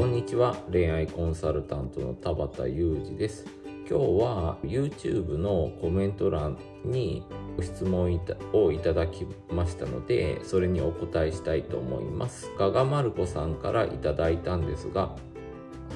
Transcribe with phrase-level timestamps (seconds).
[0.00, 0.56] こんにちは。
[0.72, 3.44] 恋愛コンサルタントの田畑裕二です。
[3.86, 7.22] 今日は YouTube のコメント欄に
[7.58, 8.18] ご質問
[8.54, 12.50] をいただきましたのでそれにお答えしたいと思います。
[12.58, 15.14] ガガマルコさんからいただいたんですが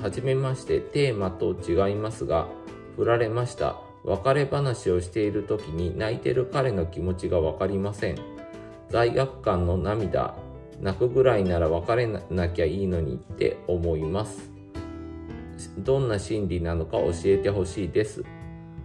[0.02, 2.48] はじめましてテーマと違いますが
[2.96, 3.78] 振られました。
[4.04, 8.18] 別れ話をしている時に泣いてる彼の気持ちが分かりません。
[8.90, 10.34] 罪悪感の涙。
[10.80, 14.50] 泣くぐらいなら別れなきゃいいのにって思います。
[15.78, 18.24] どんな心理なのか教えてほしいです。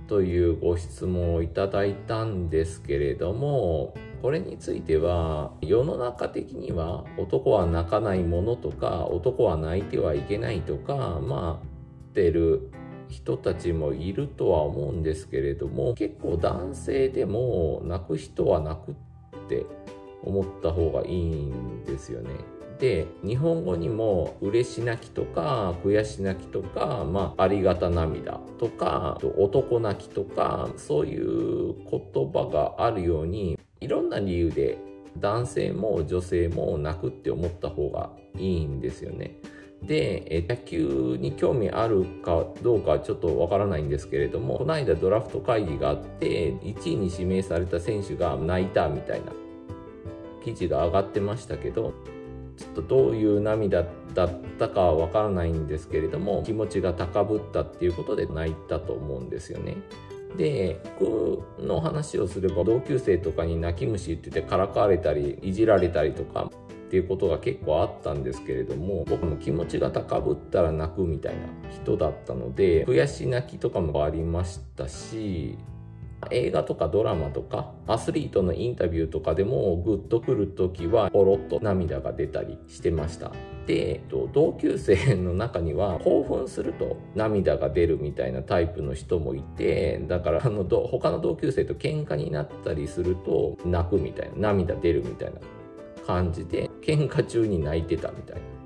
[0.08, 12.72] というご質問をいただいたんですけれどもこれについては世の中的には男は泣かないものとか男は泣いてはいけないとかまあてる
[13.08, 18.96] 人たちもいるとは思うんですけれども結構男性でも泣く人は泣くっ
[19.48, 19.66] て
[20.24, 22.32] 思った方がいいんですよね。
[22.80, 34.78] で日本語にも嬉し泣きとか悔し泣きとか、まあ、ありがた涙とか男泣きとかそういう言葉があるようにいろんな理由で
[35.18, 39.36] 男性も女性も泣くって思った方がいいんですよね。
[39.84, 49.32] で野球に興味あるかどうかちょっとわからないんですけれどもこの間ドラフト会議があって1位に指名された選手が泣いたみたいな
[50.44, 51.94] 記事が上がってましたけど
[52.58, 59.78] ちょっとどういう涙だったかはわからないんですけれども気持ちが高ぶったっていうことで泣いたと思うんですよね。
[60.38, 66.52] で僕の話をすれば同級生とかに泣き虫って言ってからかわれたりいじられたりとか
[66.90, 75.58] っていうことが結構あったんですけれども僕も気持ちが高ぶったら泣くみたいな人だったので悔し泣きとかもありましたし
[76.32, 83.32] 映画とかドラマとかアスリートのインタビューとかでもグッとくる時はポロッと涙が出たりしてました。
[83.66, 84.02] で
[84.34, 95.40] 同級生の中には興奮すると涙が出るみたいなタイプの人もいてだからあの他の同級生と喧嘩になったりすると泣くみたいな涙出るみたいな
[96.08, 98.59] 感じで喧嘩中に泣いてたみたいな。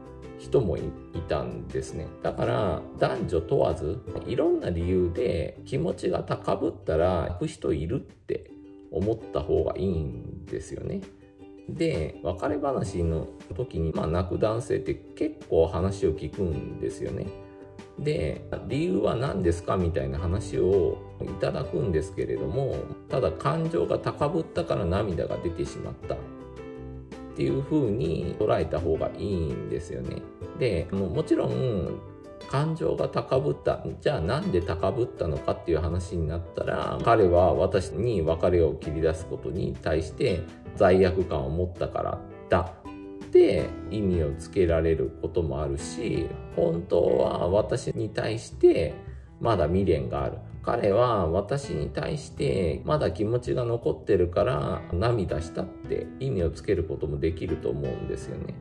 [0.43, 0.81] 人もい
[1.29, 2.07] たんですね。
[2.21, 8.51] だから男女問わずいろんな理由で気持ちが高ぶったら行く人いるって
[8.91, 11.01] 思った方がいいんですよね。
[11.69, 17.25] で別れ話の時に、まあ、泣く男性って結構話を聞くんですよね。
[17.97, 19.77] で理由は何ですか？
[19.77, 22.75] みたいな話をいただくんですけれども
[23.07, 26.17] ただ感情が高ぶったから涙が出てしまった。
[27.33, 30.21] っていう風に捉えた方がいいんですよね。
[30.59, 31.99] でももちろん
[32.49, 40.41] 感情が高ぶったじゃあなんで高ぶったのかっていう話になったら彼は私に別れを切り出すことに対して
[40.75, 48.93] 罪悪感を持ったからだって意味をつけられることもあるし本当は私に対して
[49.39, 58.55] まだ未練がある彼は私に対してまだ気持ちが残ってるから涙したって意味をつけることもできると思うんですよね。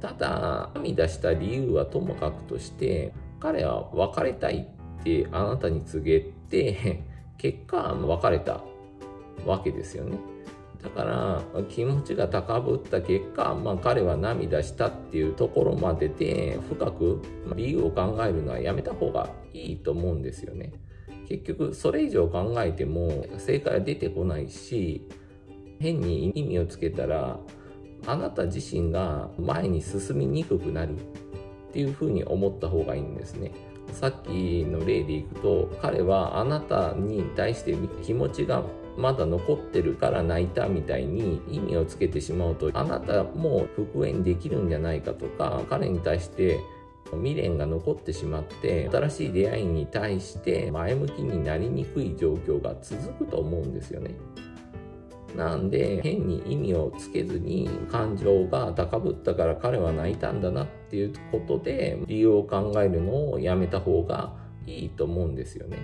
[0.00, 4.68] ただ涙した理由はともかくとして彼は別れたい
[5.00, 6.20] ってあなたに告げ
[6.50, 7.04] て
[7.38, 8.60] 結果別れた
[9.46, 10.18] わけですよね。
[10.82, 17.22] だから気持ちが高ぶった結果、まあ、彼は涙したっていうところまでで深く
[17.56, 20.72] 理由を考えるのはやめた方がいいと思うんですよね。
[21.28, 25.08] 結局それ以上考えても正解は出てこないし
[25.80, 27.38] 変に意味をつけたら
[28.06, 33.52] あなた自身が前に進みにくくなるっていうふうに思った方がいいんですね。
[33.92, 38.64] さっきの例でいくと彼はあなたに対して気持ちが
[38.96, 46.60] まだ残ってるから泣いたみたいに意味をつけてしまうとあなたも復縁できるんじゃないかとか彼に対して
[47.12, 54.14] 未練が残ってしまって新しい出会いに対して前向きになりにくい状況が続くと思うんですよね。
[55.36, 64.32] なんで変に意味をつけずに感情が高ぶったから彼は泣いたんだなっていうことで理由を考えるのをやめた方が
[64.66, 65.78] いいと思うんですよね。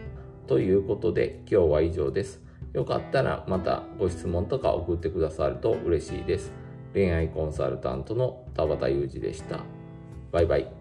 [0.47, 2.41] ということで今日は以上です。
[2.73, 6.53] よかったらまたご質問とか送ってくださると嬉しいです。
[6.93, 9.61] 恋愛コンサルタントの田畑裕二でした。
[10.31, 10.80] バイバイ。